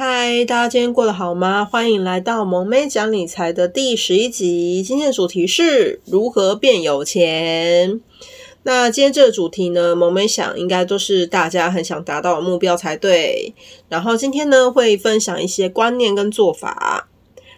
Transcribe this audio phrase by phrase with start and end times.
[0.00, 1.64] 嗨，大家今天过得好吗？
[1.64, 4.80] 欢迎来到萌妹讲理财的第十一集。
[4.80, 8.00] 今天的主题是如何变有钱。
[8.62, 13.52] 那今天这个主题呢，萌妹想应该都是大家很想达到的目标才对。
[13.88, 17.08] 然后今天呢，会分享一些观念跟做法，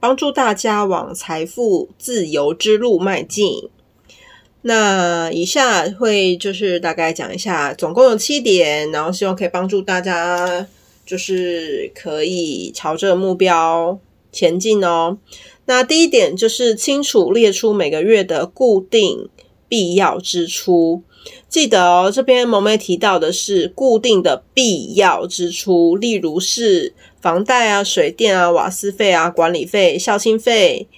[0.00, 3.68] 帮助大家往财富自由之路迈进。
[4.62, 10.66] 那以下会就是大概讲一下，总共有七点，然后希望可以帮助大家。
[11.04, 13.98] 就是可以朝这个目标
[14.30, 15.18] 前进哦。
[15.66, 19.28] 那第一点就是清楚列出每个月的固定
[19.68, 21.02] 必要支出。
[21.48, 30.88] 记得哦，这边萌妹提到的是固定的必要支出，例如是房贷啊、水电啊、瓦斯费啊、管理费、校庆费、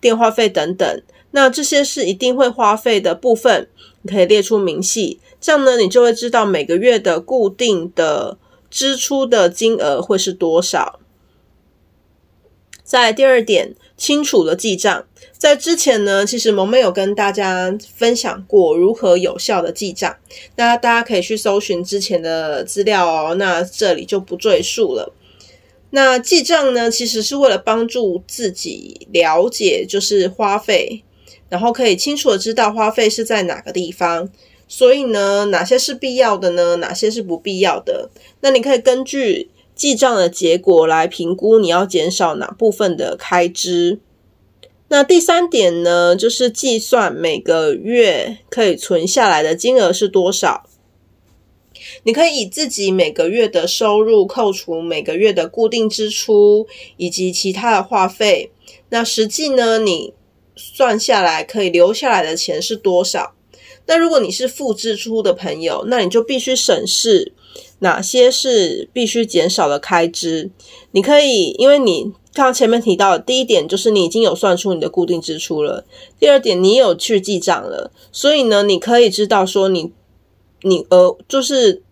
[0.00, 1.02] 电话费等等。
[1.30, 3.68] 那这些是一定会花费的部分，
[4.02, 8.36] 你可以列出明细，这样呢，你就会知道每个月的固定的。
[8.70, 11.00] 支出的金额会是多少？
[12.82, 15.06] 在第二点，清楚的记账。
[15.36, 20.16] 在之前呢，其实萌咩有跟大家分享过如何有效的记账，
[20.56, 23.34] 那大家可以去搜寻之前的资料哦。
[23.36, 25.14] 那这里就不赘述了。
[25.90, 31.04] 那记账呢，其实是为了帮助自己了解就是花费，
[31.48, 34.28] 然后可以清楚的知道花费是在哪个地方。
[34.72, 36.76] 所以呢，哪些是必要的呢？
[36.76, 38.08] 哪些是不必要的？
[38.40, 43.98] 那你可以根据记账的结果来评估你要减少哪部分的开支。
[44.86, 50.64] 那第三点呢，就是计算每个月可以存下来的金额是多少。
[52.04, 58.52] 你可以以自己每个月的收入扣除每个月的固定支出以及其他的话费，
[58.90, 60.14] 那实际呢，你
[60.54, 63.34] 算下来可以留下来的钱是多少？
[63.86, 67.32] 那如果你是负支出的朋友，那你就必须审视
[67.80, 70.50] 哪些是必须减少的开支。
[70.92, 75.84] 你可以，因为你刚前面提到的第一点就是你已经有算出你的固定支出了，
[76.18, 79.92] 第二点你有去记账了，所以呢，你可以知道说你
[80.62, 81.82] 你呃就是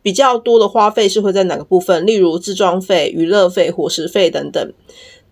[0.00, 4.72] 比较多的花费是会在哪个部分，例如自装费、娱乐费、伙食费等等。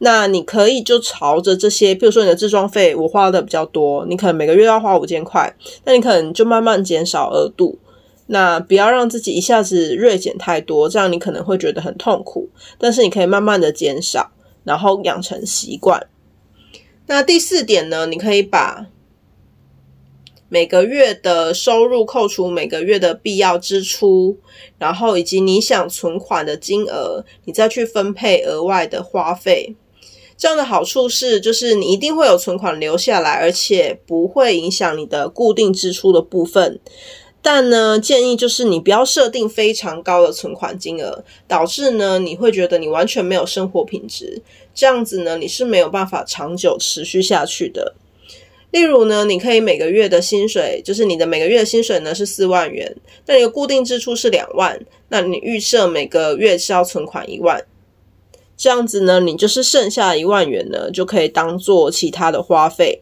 [0.03, 7.79] 那你可以就朝着这些，比如说你的置装费，我花的比较多，你可能每个月要花五千块，那你可能就慢慢减少额度，
[8.29, 12.49] 那不要让自己一下子锐减太多，这样你可能会觉得很痛苦。
[12.79, 14.31] 但是你可以慢慢的减少，
[14.65, 16.07] 然后养成习惯。
[17.07, 18.87] 那第四点呢，你可以把
[20.49, 24.39] 每个月的收入扣除每个月的必要支出，
[24.79, 29.77] 然后以及你想存款的金额，你再去分配额外的花费。
[30.41, 36.81] 这样的好处是，就是你一定会有存款留下来，而且不会影响你的固定支出的部分。
[37.43, 44.41] 但呢，建议就是你不要设定非常高的存款金额，导致呢你会觉得你完全没有生活品质。
[44.75, 47.95] 这样子呢，你是没有办法长久持续下去的。
[48.71, 52.97] 例如呢，你可以每个月的薪水，就是你的每个月的薪水呢是四万元，
[53.27, 57.63] 那你的固定支出是两万，那你预设每个月是要存款一万。
[58.61, 63.01] 这样子呢，你就是剩下一万元呢，就可以当做其他的花费。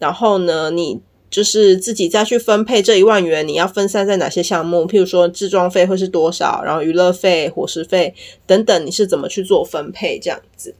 [0.00, 1.00] 然后呢，你
[1.30, 4.84] 就是自己再去分配这一万元，你要分散在哪些项目？
[4.84, 6.60] 譬如说，置装费会是多少？
[6.64, 8.12] 然后娱乐费、伙食费
[8.48, 10.18] 等等，你是怎么去做分配？
[10.18, 10.74] 这样子，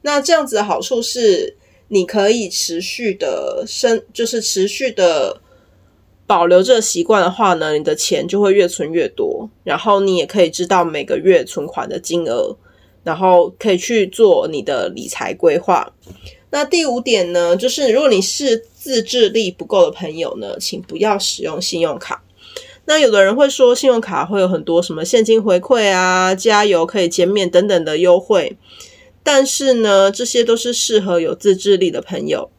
[0.00, 1.54] 那这样子的好处是，
[1.88, 5.42] 你可以持续的生，就是持续的
[6.26, 9.50] 保留这个习惯的话呢，你的钱就会越存越多。
[9.62, 12.56] 然后你也可以知道每个月存款的金额。
[13.08, 15.90] 然后可以去做你的理财规划。
[16.50, 22.22] 那第五点呢，就是如果你是自制力不够的朋友呢，请不要使用信用卡。
[22.84, 28.58] 那有的人会说，信用卡会有很多什么现金回馈啊、加油可以减免等等的优惠，
[29.22, 32.50] 但是呢，这些都是适合有自制力的朋友。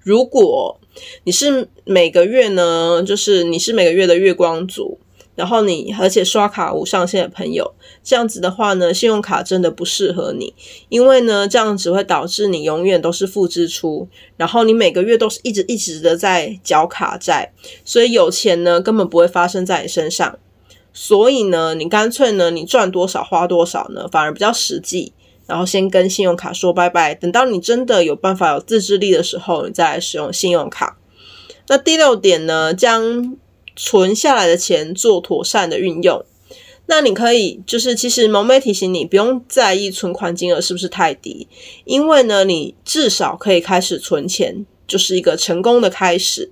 [0.00, 0.78] 如果
[1.24, 4.98] 你是每个月呢，就是你是每个月的月光族。
[5.34, 10.54] 然后你而且刷卡无上限的朋友，这样子的话呢，信用卡真的不适合你，
[10.88, 17.52] 因为呢，这样只会导致你永远都是负支出，然后你每个月都是一直一直的在缴卡债，
[17.84, 20.38] 所以有钱呢根本不会发生在你身上。
[20.92, 25.12] 所以呢，你干脆呢，你赚多少花多少呢，反而比较实际。
[25.46, 30.96] 然后先跟信用卡说拜拜，等到你真的有办法有自制力的时候，你再来使用信用卡。
[31.68, 33.36] 那第六点呢，将
[33.76, 36.24] 存下来的钱做妥善的运用。
[36.86, 41.48] 那你可以就是，其实萌妹提醒你，不用在意存款金额是不是太低，
[41.84, 46.50] 因为呢，你至少可以开始存钱，就是一个成功的开始。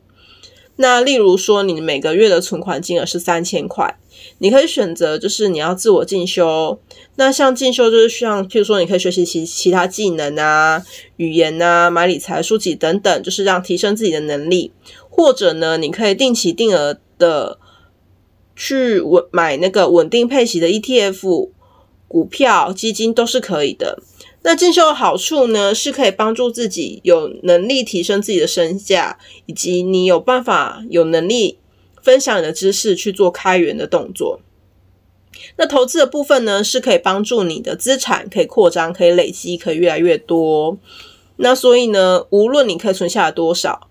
[0.76, 3.98] 那例如说，你每个月的存款金额是三千块，
[4.38, 6.80] 你可以选择就是你要自我进修。
[7.16, 10.82] 那像进修就是像，譬如说，你可以学习其其他技能啊、
[11.18, 14.72] 语言啊、买理财书籍等等，就是让提升自己的能力。
[15.10, 17.58] 或者呢，你可以定期定额的
[18.56, 21.50] 去稳买那个稳定配息的 ETF、
[22.08, 24.02] 股票、基金都是可以的。
[24.42, 31.58] 那进修的好处呢，是可以帮助自己有能力提升自己的身价，以及你有办法有能力
[32.02, 34.40] 分享你的知识去做开源的动作。
[35.56, 40.76] 那投资的部分呢，是可以帮助你的资产可以扩张、可以累积、可以越来越多。
[41.36, 43.88] 那所以呢，无论你可以存下来多少，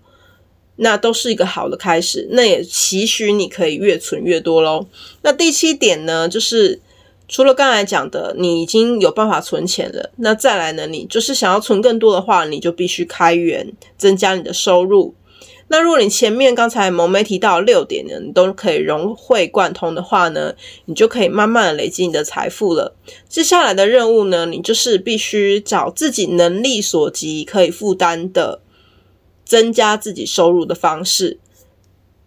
[0.82, 2.28] 那都是一个好的开始。
[2.30, 4.86] 那也期许你可以越存越多喽。
[5.22, 6.80] 那第七点呢，就是。
[7.28, 10.86] 除了刚才讲的，你已经有办法存钱了，那再来呢？
[10.86, 15.14] 你就是想要存更多的话，你就必须开源，增加你的收入。
[15.68, 20.52] 那如果你前面刚才萌咩提到六点呢，你都可以融会贯通的话呢，
[20.84, 22.94] 你就可以慢慢的累积你的财富了。
[23.30, 28.60] 接下来的任务呢，你就是必须找自己能力所及可以负担的，
[29.44, 31.38] 增加自己收入的方式。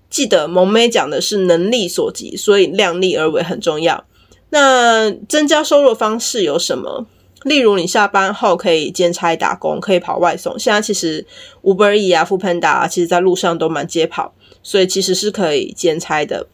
[0.10, 4.06] 记得萌妹讲的是能力所及，所以量力而为很重要。
[4.50, 7.06] 那增加收入方式有什么？
[7.44, 10.58] 例如，你下班后可以兼差打工，可以跑外送。
[10.58, 11.26] 现在其实
[11.62, 14.34] Uber E 啊、Foodpanda 啊，其实在路上都蛮街跑，
[14.64, 16.48] 所以其实是可以兼差的。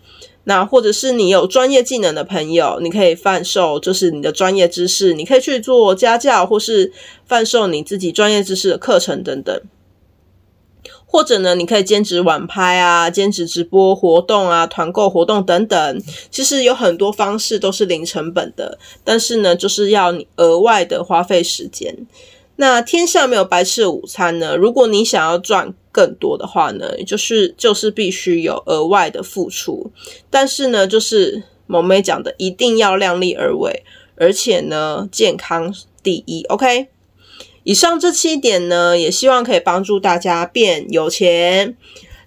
[0.45, 6.91] 那或者是你有专业技能的朋友，你可以贩售，就是你的专业知识，你可以去做家教，或是
[7.25, 9.61] 贩售你自己专业知识的课程等等。
[11.11, 16.01] 或者呢，你可以兼职晚拍啊，兼职直播活动啊，团购活动等等。
[16.29, 22.07] 其实有很多方式都是零成本的，但是呢，就是要你额外的花费时间。
[22.55, 29.91] 那天下没有白吃的午餐呢，如果你想要赚更多的话呢，就是就是必须有额外的付出。
[30.29, 33.83] 但是呢，就是萌妹讲的，一定要量力而为，
[34.15, 36.43] 而且呢，健康第一。
[36.45, 36.87] OK。
[37.63, 41.77] 以上这七点呢，也希望可以帮助大家变有钱。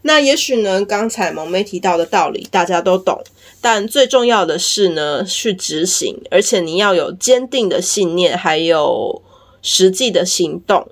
[0.03, 3.25] 那也许呢，刚才萌妹提到的道理大家都懂，
[3.61, 9.23] 但最重要的是呢，去执行，而且你要有坚定的信念，还有
[9.63, 10.87] 实际的行动，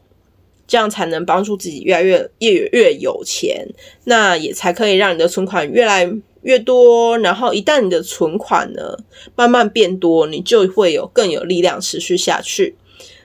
[0.66, 3.68] 这样才能帮助自己越来越越越有钱。
[4.04, 6.10] 那也才可以让你的存款越来
[6.40, 7.18] 越多。
[7.18, 8.96] 然后一旦你的存款呢
[9.36, 12.76] 慢慢变多，你就会有更有力量持续下去。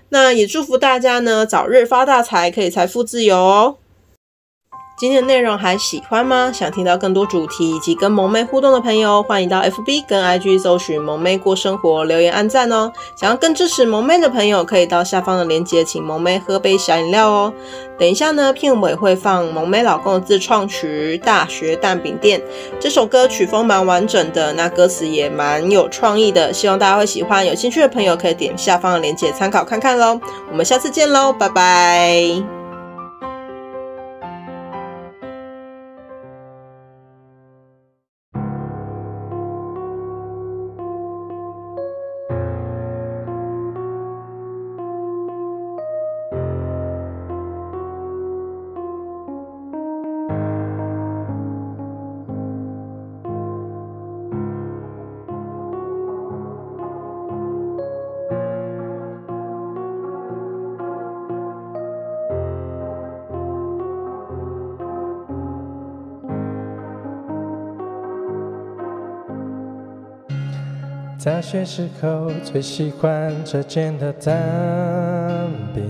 [0.09, 3.77] 那也祝福大家呢，早日发大财，可以财富自由哦。
[4.97, 6.51] 今天的内容还喜欢吗？
[6.51, 12.91] 想听到更多主题以及跟萌妹互动的朋友，欢迎到 FB 跟 IG 搜寻“萌妹过生活”，留言按赞哦。
[13.15, 17.53] 想要更支持萌妹的朋友，可以到下方的链接，请萌妹喝杯小饮料哦。
[17.99, 22.39] 等一下呢，片尾会放萌妹老公的自创曲《大学蛋饼店》，
[22.79, 27.45] 这首歌曲风蛮完整的，那歌词也蛮有创意的，希望大家会喜欢。
[27.45, 30.19] 有兴趣的朋友可以点下方的链接参考看看喽。
[30.49, 32.66] 我们下次见喽，拜拜。
[71.27, 74.39] 大学时候最喜欢这间的蛋
[75.75, 75.83] 饼，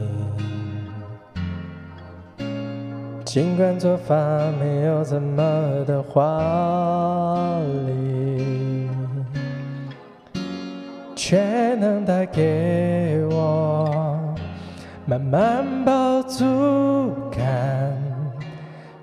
[3.24, 4.16] 尽管做法
[4.60, 5.44] 没有怎么
[5.86, 8.90] 的华丽，
[11.16, 14.18] 却能带给我
[15.06, 17.96] 满满饱足感，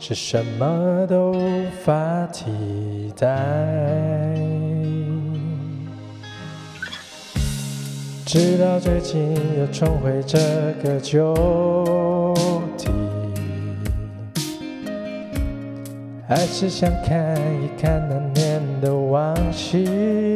[0.00, 4.53] 是什么都无法替代。
[8.34, 10.36] 直到最近又重回这
[10.82, 11.32] 个旧
[12.76, 12.88] 地，
[16.28, 20.34] 还是想看一看那年的往昔。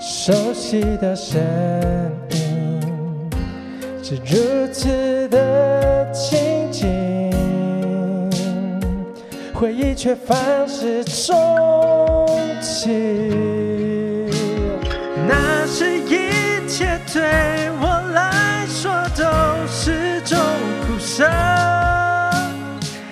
[0.00, 1.42] 熟悉的声
[2.30, 2.80] 音
[4.00, 6.88] 是如此的亲近，
[9.52, 13.69] 回忆却反复重启。
[17.12, 17.22] 对
[17.80, 19.24] 我来说都
[19.66, 20.38] 是种
[20.86, 21.28] 苦涩，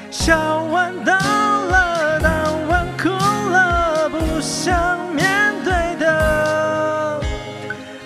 [0.09, 2.33] 笑完到了，当
[2.69, 7.21] 晚哭了，不想面对的，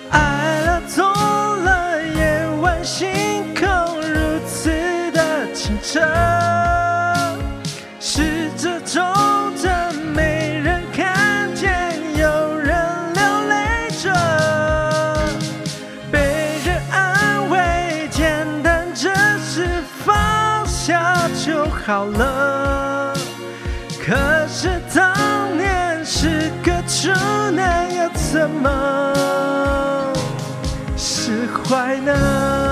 [0.09, 1.05] 爱了痛
[1.63, 3.67] 了，夜晚星空
[4.01, 4.71] 如此
[5.11, 6.42] 的清澈。
[28.13, 30.13] 怎么
[30.97, 32.62] 释怀呢？